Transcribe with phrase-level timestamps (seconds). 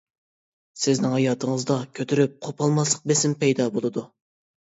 [0.85, 4.05] سىزنىڭ ھاياتىڭىزدا كۆتۈرۈپ قوپالماسلىق بېسىم پەيدا بولىدۇ.